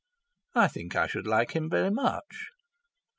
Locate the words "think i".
0.67-1.05